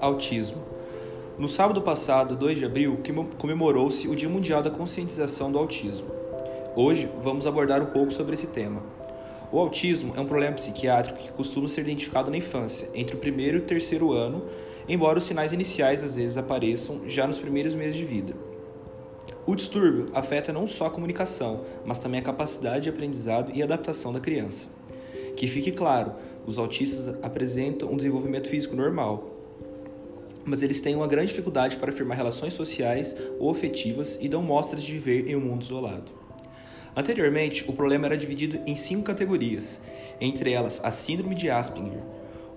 Autismo. 0.00 0.62
No 1.38 1.48
sábado 1.48 1.82
passado, 1.82 2.36
2 2.36 2.58
de 2.58 2.64
abril, 2.64 2.98
comemorou-se 3.38 4.08
o 4.08 4.16
Dia 4.16 4.28
Mundial 4.28 4.62
da 4.62 4.70
Conscientização 4.70 5.52
do 5.52 5.58
Autismo. 5.58 6.08
Hoje 6.76 7.10
vamos 7.22 7.46
abordar 7.46 7.82
um 7.82 7.86
pouco 7.86 8.12
sobre 8.12 8.34
esse 8.34 8.46
tema. 8.46 8.82
O 9.52 9.58
autismo 9.58 10.14
é 10.16 10.20
um 10.20 10.26
problema 10.26 10.54
psiquiátrico 10.54 11.18
que 11.18 11.32
costuma 11.32 11.68
ser 11.68 11.80
identificado 11.80 12.30
na 12.30 12.36
infância, 12.36 12.88
entre 12.94 13.16
o 13.16 13.18
primeiro 13.18 13.58
e 13.58 13.60
o 13.60 13.64
terceiro 13.64 14.12
ano, 14.12 14.44
embora 14.88 15.18
os 15.18 15.24
sinais 15.24 15.52
iniciais 15.52 16.04
às 16.04 16.16
vezes 16.16 16.38
apareçam 16.38 17.02
já 17.06 17.26
nos 17.26 17.38
primeiros 17.38 17.74
meses 17.74 17.96
de 17.96 18.04
vida. 18.04 18.34
O 19.46 19.54
distúrbio 19.54 20.10
afeta 20.14 20.52
não 20.52 20.66
só 20.66 20.86
a 20.86 20.90
comunicação, 20.90 21.62
mas 21.84 21.98
também 21.98 22.20
a 22.20 22.22
capacidade 22.22 22.82
de 22.82 22.88
aprendizado 22.90 23.50
e 23.54 23.62
adaptação 23.62 24.12
da 24.12 24.20
criança. 24.20 24.68
Que 25.38 25.46
fique 25.46 25.70
claro, 25.70 26.14
os 26.44 26.58
autistas 26.58 27.14
apresentam 27.22 27.92
um 27.92 27.96
desenvolvimento 27.96 28.48
físico 28.48 28.74
normal, 28.74 29.30
mas 30.44 30.64
eles 30.64 30.80
têm 30.80 30.96
uma 30.96 31.06
grande 31.06 31.28
dificuldade 31.28 31.76
para 31.76 31.92
firmar 31.92 32.16
relações 32.16 32.54
sociais 32.54 33.14
ou 33.38 33.48
afetivas 33.48 34.18
e 34.20 34.28
dão 34.28 34.42
mostras 34.42 34.82
de 34.82 34.90
viver 34.90 35.30
em 35.30 35.36
um 35.36 35.40
mundo 35.40 35.62
isolado. 35.62 36.10
Anteriormente, 36.96 37.64
o 37.68 37.72
problema 37.72 38.06
era 38.06 38.16
dividido 38.16 38.58
em 38.66 38.74
cinco 38.74 39.04
categorias, 39.04 39.80
entre 40.20 40.50
elas 40.50 40.80
a 40.82 40.90
Síndrome 40.90 41.36
de 41.36 41.48
Asperger. 41.48 42.02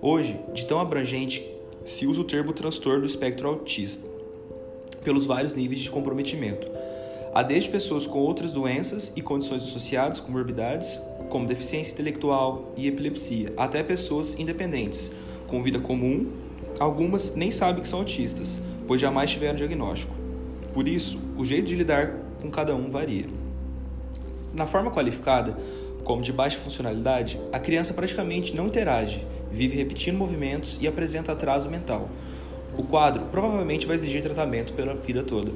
Hoje, 0.00 0.40
de 0.52 0.66
tão 0.66 0.80
abrangente, 0.80 1.48
se 1.84 2.04
usa 2.04 2.22
o 2.22 2.24
termo 2.24 2.52
transtorno 2.52 3.02
do 3.02 3.06
espectro 3.06 3.46
autista, 3.46 4.04
pelos 5.04 5.24
vários 5.24 5.54
níveis 5.54 5.82
de 5.82 5.88
comprometimento. 5.88 6.68
Há 7.34 7.42
desde 7.42 7.70
pessoas 7.70 8.06
com 8.06 8.18
outras 8.18 8.52
doenças 8.52 9.12
e 9.16 9.22
condições 9.22 9.62
associadas, 9.62 10.20
comorbidades, 10.20 11.00
como 11.30 11.46
deficiência 11.46 11.92
intelectual 11.92 12.72
e 12.76 12.86
epilepsia, 12.86 13.52
até 13.56 13.82
pessoas 13.82 14.38
independentes, 14.38 15.10
com 15.46 15.62
vida 15.62 15.80
comum 15.80 16.42
Algumas 16.78 17.34
nem 17.34 17.50
sabem 17.50 17.82
que 17.82 17.88
são 17.88 18.00
autistas, 18.00 18.60
pois 18.86 19.00
jamais 19.00 19.30
tiveram 19.30 19.54
diagnóstico. 19.54 20.14
Por 20.72 20.88
isso, 20.88 21.20
o 21.36 21.44
jeito 21.44 21.68
de 21.68 21.76
lidar 21.76 22.16
com 22.40 22.50
cada 22.50 22.74
um 22.74 22.88
varia. 22.88 23.26
Na 24.52 24.66
forma 24.66 24.90
qualificada, 24.90 25.56
como 26.02 26.22
de 26.22 26.32
baixa 26.32 26.58
funcionalidade, 26.58 27.40
a 27.52 27.58
criança 27.58 27.94
praticamente 27.94 28.56
não 28.56 28.66
interage, 28.66 29.24
vive 29.50 29.76
repetindo 29.76 30.16
movimentos 30.16 30.78
e 30.80 30.88
apresenta 30.88 31.32
atraso 31.32 31.70
mental. 31.70 32.08
O 32.76 32.82
quadro 32.82 33.26
provavelmente 33.26 33.86
vai 33.86 33.94
exigir 33.94 34.22
tratamento 34.22 34.72
pela 34.72 34.94
vida 34.94 35.22
toda. 35.22 35.52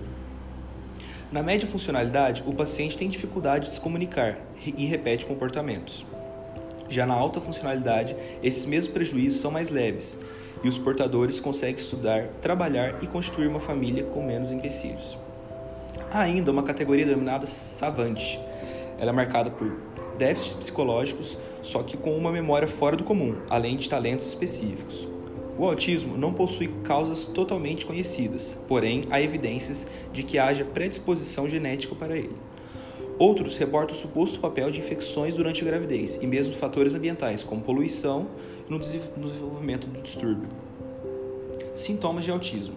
Na 1.31 1.43
média 1.43 1.67
funcionalidade, 1.67 2.45
o 2.47 2.55
paciente 2.55 2.97
tem 2.97 3.09
dificuldade 3.09 3.67
de 3.67 3.73
se 3.73 3.81
comunicar 3.81 4.39
e 4.65 4.87
repete 4.87 5.27
comportamentos. 5.27 6.07
Já 6.89 7.05
na 7.05 7.15
alta 7.15 7.41
funcionalidade, 7.41 8.17
esses 8.45 8.65
mesmos 8.65 8.95
prejuízos 8.95 9.41
são 9.41 9.51
mais 9.51 9.69
leves 9.69 10.17
e 10.63 10.69
os 10.69 10.79
portadores 10.79 11.41
conseguem 11.41 11.75
estudar, 11.75 12.29
trabalhar 12.41 13.03
e 13.03 13.09
constituir 13.09 13.49
uma 13.49 13.59
família 13.59 14.05
com 14.05 14.25
menos 14.25 14.53
empecilhos. 14.53 15.19
Há 16.13 16.21
ainda 16.21 16.53
uma 16.53 16.63
categoria 16.63 17.05
denominada 17.05 17.45
savante. 17.45 18.39
Ela 18.97 19.11
é 19.11 19.13
marcada 19.13 19.51
por 19.51 19.77
déficits 20.17 20.55
psicológicos, 20.55 21.37
só 21.61 21.83
que 21.83 21.97
com 21.97 22.17
uma 22.17 22.31
memória 22.31 22.69
fora 22.69 22.97
do 22.97 23.03
comum, 23.03 23.37
além 23.51 23.77
de 23.77 23.89
talentos 23.89 24.29
específicos. 24.29 25.09
O 25.59 25.65
autismo 25.65 26.19
não 26.19 26.35
possui 26.35 26.69
causas 26.85 27.25
totalmente 27.27 27.87
conhecidas, 27.87 28.59
porém 28.69 29.05
há 29.11 29.23
evidências 29.23 29.87
de 30.13 30.23
que 30.23 30.39
haja 30.39 30.65
predisposição 30.65 31.49
genética 31.49 31.95
para 31.95 32.17
ele. 32.17 32.37
Outros 33.19 33.57
reportam 33.57 33.97
o 33.97 33.99
suposto 33.99 34.39
papel 34.39 34.71
de 34.71 34.79
infecções 34.79 35.35
durante 35.35 35.63
a 35.63 35.67
gravidez 35.67 36.19
e 36.21 36.27
mesmo 36.27 36.55
fatores 36.55 36.95
ambientais, 36.95 37.43
como 37.43 37.63
poluição, 37.63 38.29
no 38.69 38.79
desenvolvimento 38.79 39.89
do 39.89 40.03
distúrbio. 40.03 40.49
Sintomas 41.73 42.27
de 42.27 42.31
autismo: 42.31 42.75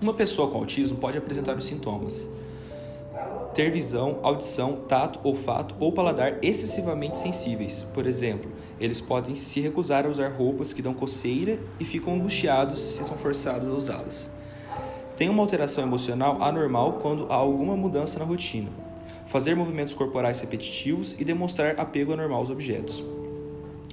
Uma 0.00 0.14
pessoa 0.14 0.48
com 0.48 0.56
autismo 0.56 0.96
pode 0.96 1.18
apresentar 1.18 1.54
os 1.58 1.64
sintomas: 1.64 2.30
ter 3.56 3.70
visão, 3.70 4.18
audição, 4.22 4.76
tato, 4.86 5.18
olfato 5.24 5.74
ou 5.80 5.90
paladar 5.90 6.36
excessivamente 6.42 7.16
sensíveis. 7.16 7.86
Por 7.94 8.06
exemplo, 8.06 8.52
eles 8.78 9.00
podem 9.00 9.34
se 9.34 9.62
recusar 9.62 10.04
a 10.04 10.10
usar 10.10 10.28
roupas 10.28 10.74
que 10.74 10.82
dão 10.82 10.92
coceira 10.92 11.58
e 11.80 11.84
ficam 11.86 12.12
angustiados 12.12 12.78
se 12.78 13.02
são 13.02 13.16
forçados 13.16 13.70
a 13.70 13.72
usá-las. 13.72 14.30
Tem 15.16 15.30
uma 15.30 15.42
alteração 15.42 15.82
emocional 15.82 16.42
anormal 16.42 16.98
quando 17.00 17.32
há 17.32 17.34
alguma 17.34 17.74
mudança 17.74 18.18
na 18.18 18.26
rotina 18.26 18.68
fazer 19.26 19.56
movimentos 19.56 19.94
corporais 19.94 20.38
repetitivos 20.38 21.16
e 21.18 21.24
demonstrar 21.24 21.80
apego 21.80 22.12
anormal 22.12 22.40
aos 22.40 22.50
objetos. 22.50 23.02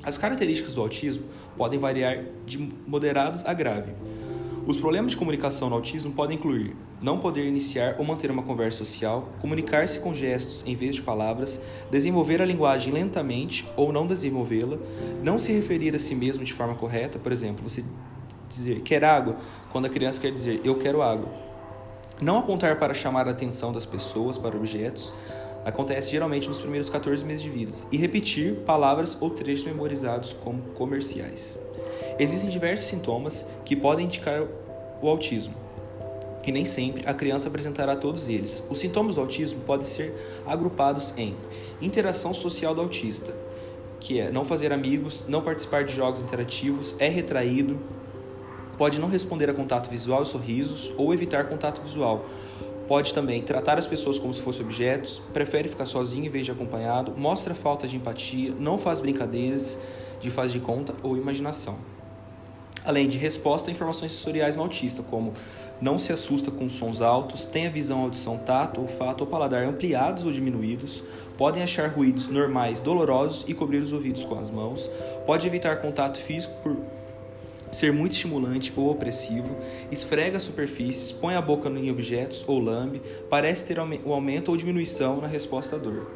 As 0.03 0.17
características 0.17 0.73
do 0.73 0.81
autismo 0.81 1.23
podem 1.57 1.79
variar 1.79 2.25
de 2.45 2.57
moderadas 2.85 3.45
a 3.45 3.53
grave. 3.53 3.93
Os 4.65 4.77
problemas 4.77 5.11
de 5.11 5.17
comunicação 5.17 5.69
no 5.69 5.75
autismo 5.75 6.13
podem 6.13 6.37
incluir 6.37 6.73
não 7.01 7.19
poder 7.19 7.45
iniciar 7.45 7.95
ou 7.99 8.05
manter 8.05 8.31
uma 8.31 8.43
conversa 8.43 8.77
social, 8.77 9.27
comunicar-se 9.41 9.99
com 9.99 10.15
gestos 10.15 10.63
em 10.65 10.73
vez 10.73 10.95
de 10.95 11.01
palavras, 11.01 11.59
desenvolver 11.91 12.41
a 12.41 12.45
linguagem 12.45 12.93
lentamente 12.93 13.67
ou 13.75 13.91
não 13.91 14.07
desenvolvê-la, 14.07 14.77
não 15.21 15.37
se 15.37 15.51
referir 15.51 15.93
a 15.95 15.99
si 15.99 16.15
mesmo 16.15 16.45
de 16.45 16.53
forma 16.53 16.75
correta, 16.75 17.19
por 17.19 17.33
exemplo, 17.33 17.61
você 17.69 17.83
dizer 18.47 18.79
quer 18.83 19.03
água 19.03 19.35
quando 19.69 19.85
a 19.85 19.89
criança 19.89 20.21
quer 20.21 20.31
dizer 20.31 20.61
eu 20.63 20.75
quero 20.75 21.01
água. 21.01 21.27
Não 22.21 22.37
apontar 22.37 22.79
para 22.79 22.93
chamar 22.93 23.27
a 23.27 23.31
atenção 23.31 23.73
das 23.73 23.85
pessoas 23.85 24.37
para 24.37 24.55
objetos 24.55 25.13
acontece 25.65 26.11
geralmente 26.11 26.47
nos 26.47 26.59
primeiros 26.59 26.89
14 26.89 27.23
meses 27.23 27.41
de 27.41 27.49
vida 27.49 27.71
e 27.91 27.97
repetir 27.97 28.55
palavras 28.65 29.17
ou 29.19 29.29
trechos 29.29 29.65
memorizados 29.65 30.33
como 30.33 30.61
comerciais. 30.73 31.57
Existem 32.19 32.49
diversos 32.49 32.87
sintomas 32.87 33.45
que 33.65 33.75
podem 33.75 34.05
indicar 34.05 34.43
o 35.01 35.07
autismo. 35.07 35.55
E 36.45 36.51
nem 36.51 36.65
sempre 36.65 37.07
a 37.07 37.13
criança 37.13 37.47
apresentará 37.47 37.95
todos 37.95 38.27
eles. 38.27 38.63
Os 38.69 38.79
sintomas 38.79 39.15
do 39.15 39.21
autismo 39.21 39.61
podem 39.61 39.85
ser 39.85 40.13
agrupados 40.45 41.13
em 41.15 41.35
interação 41.81 42.33
social 42.33 42.75
do 42.75 42.81
autista, 42.81 43.33
que 43.99 44.19
é 44.19 44.29
não 44.29 44.43
fazer 44.43 44.73
amigos, 44.73 45.23
não 45.27 45.41
participar 45.41 45.85
de 45.85 45.93
jogos 45.95 46.21
interativos, 46.21 46.95
é 46.99 47.07
retraído, 47.07 47.79
Pode 48.77 48.99
não 48.99 49.07
responder 49.07 49.49
a 49.49 49.53
contato 49.53 49.89
visual 49.89 50.23
e 50.23 50.25
sorrisos 50.25 50.91
ou 50.97 51.13
evitar 51.13 51.45
contato 51.45 51.81
visual. 51.81 52.25
Pode 52.87 53.13
também 53.13 53.41
tratar 53.41 53.77
as 53.77 53.87
pessoas 53.87 54.19
como 54.19 54.33
se 54.33 54.41
fossem 54.41 54.65
objetos, 54.65 55.21
prefere 55.31 55.69
ficar 55.69 55.85
sozinho 55.85 56.25
em 56.25 56.29
vez 56.29 56.45
de 56.45 56.51
acompanhado, 56.51 57.13
mostra 57.17 57.55
falta 57.55 57.87
de 57.87 57.95
empatia, 57.95 58.53
não 58.59 58.77
faz 58.77 58.99
brincadeiras 58.99 59.79
de 60.19 60.29
faz 60.29 60.51
de 60.51 60.59
conta 60.59 60.93
ou 61.01 61.15
imaginação. 61.15 61.77
Além 62.85 63.07
de 63.07 63.17
resposta 63.17 63.69
a 63.69 63.71
informações 63.71 64.11
sensoriais 64.11 64.57
no 64.57 64.63
autista, 64.63 65.01
como 65.01 65.31
não 65.79 65.97
se 65.97 66.11
assusta 66.11 66.51
com 66.51 66.67
sons 66.67 66.99
altos, 67.01 67.45
tem 67.45 67.65
a 67.65 67.69
visão, 67.69 68.01
audição, 68.01 68.37
tato, 68.37 68.81
olfato 68.81 69.23
ou 69.23 69.29
paladar 69.29 69.63
ampliados 69.63 70.25
ou 70.25 70.31
diminuídos, 70.31 71.01
podem 71.37 71.63
achar 71.63 71.89
ruídos 71.89 72.27
normais 72.27 72.81
dolorosos 72.81 73.45
e 73.47 73.53
cobrir 73.53 73.77
os 73.77 73.93
ouvidos 73.93 74.25
com 74.25 74.37
as 74.37 74.49
mãos, 74.49 74.91
pode 75.25 75.47
evitar 75.47 75.77
contato 75.77 76.17
físico 76.17 76.53
por 76.61 76.75
ser 77.73 77.91
muito 77.91 78.13
estimulante 78.13 78.73
ou 78.75 78.89
opressivo, 78.89 79.55
esfrega 79.91 80.39
superfícies, 80.39 81.11
põe 81.11 81.35
a 81.35 81.41
boca 81.41 81.69
em 81.69 81.89
objetos 81.89 82.43
ou 82.47 82.59
lambe, 82.59 83.01
parece 83.29 83.65
ter 83.65 83.77
o 83.79 84.13
aumento 84.13 84.49
ou 84.49 84.57
diminuição 84.57 85.19
na 85.19 85.27
resposta 85.27 85.75
à 85.75 85.79
dor. 85.79 86.11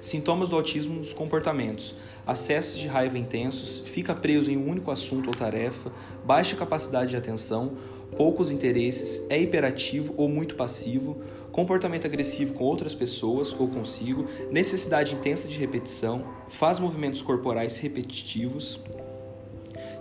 Sintomas 0.00 0.50
do 0.50 0.56
autismo 0.56 0.94
nos 0.94 1.12
comportamentos: 1.12 1.94
acessos 2.26 2.78
de 2.78 2.86
raiva 2.86 3.18
intensos, 3.18 3.80
fica 3.84 4.14
preso 4.14 4.50
em 4.50 4.56
um 4.56 4.68
único 4.68 4.90
assunto 4.90 5.28
ou 5.28 5.34
tarefa, 5.34 5.90
baixa 6.24 6.54
capacidade 6.54 7.10
de 7.10 7.16
atenção, 7.16 7.72
poucos 8.16 8.50
interesses, 8.50 9.24
é 9.28 9.40
hiperativo 9.40 10.14
ou 10.16 10.28
muito 10.28 10.54
passivo, 10.54 11.16
comportamento 11.50 12.06
agressivo 12.06 12.54
com 12.54 12.64
outras 12.64 12.94
pessoas 12.94 13.54
ou 13.58 13.66
consigo, 13.68 14.26
necessidade 14.50 15.14
intensa 15.14 15.48
de 15.48 15.58
repetição, 15.58 16.24
faz 16.48 16.78
movimentos 16.78 17.22
corporais 17.22 17.78
repetitivos, 17.78 18.78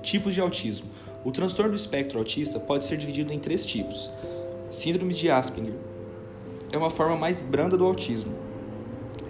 Tipos 0.06 0.36
de 0.36 0.40
autismo. 0.40 0.88
O 1.24 1.32
transtorno 1.32 1.72
do 1.72 1.76
espectro 1.76 2.20
autista 2.20 2.60
pode 2.60 2.86
ser 2.86 2.96
dividido 2.96 3.34
em 3.34 3.40
três 3.40 3.66
tipos. 3.66 4.12
Síndrome 4.70 5.16
de 5.16 5.32
Asperger 5.32 5.74
é 6.72 6.78
uma 6.78 6.92
forma 6.92 7.16
mais 7.16 7.42
branda 7.42 7.76
do 7.76 7.84
autismo. 7.84 8.32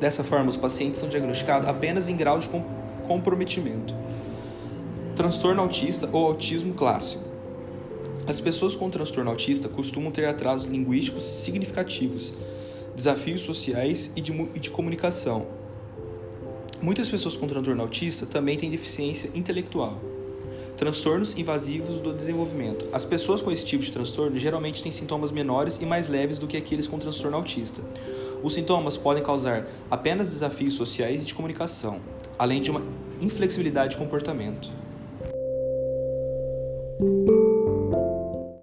Dessa 0.02 0.22
forma, 0.22 0.50
os 0.50 0.58
pacientes 0.58 1.00
são 1.00 1.08
diagnosticados 1.08 1.70
apenas 1.70 2.10
em 2.10 2.18
grau 2.18 2.40
de 2.40 2.50
comprometimento. 3.08 3.96
Transtorno 5.16 5.62
autista 5.62 6.10
ou 6.12 6.28
autismo 6.28 6.74
clássico. 6.74 7.24
As 8.28 8.42
pessoas 8.42 8.76
com 8.76 8.90
transtorno 8.90 9.32
autista 9.32 9.70
costumam 9.70 10.12
ter 10.12 10.26
atrasos 10.26 10.66
linguísticos 10.66 11.24
significativos, 11.24 12.34
desafios 12.94 13.40
sociais 13.44 14.12
e 14.14 14.20
de, 14.20 14.34
e 14.54 14.60
de 14.60 14.70
comunicação. 14.70 15.48
Muitas 16.82 17.08
pessoas 17.08 17.38
com 17.38 17.48
transtorno 17.48 17.82
autista 17.82 18.26
também 18.26 18.58
têm 18.58 18.70
deficiência 18.70 19.32
intelectual. 19.34 20.15
Transtornos 20.78 21.38
invasivos 21.38 22.00
do 22.00 22.12
desenvolvimento. 22.12 22.88
As 22.92 23.06
pessoas 23.06 23.42
com 23.42 23.50
esse 23.50 23.64
tipo 23.64 23.82
de 23.82 23.92
transtorno 23.92 24.38
geralmente 24.38 24.84
têm 24.84 24.92
sintomas 24.92 25.32
menores 25.32 25.80
e 25.82 25.86
mais 25.86 26.10
leves 26.10 26.38
do 26.38 26.48
que 26.48 26.58
aqueles 26.58 26.86
com 26.86 27.00
transtorno 27.00 27.38
autista. 27.38 27.82
Os 28.44 28.54
sintomas 28.54 28.98
podem 28.98 29.24
causar 29.24 29.68
apenas 29.90 30.32
desafios 30.32 30.74
sociais 30.74 31.24
e 31.24 31.26
de 31.26 31.34
comunicação, 31.34 32.02
além 32.38 32.62
de 32.62 32.72
uma 32.72 32.82
inflexibilidade 33.22 33.92
de 33.92 33.98
comportamento. 33.98 34.70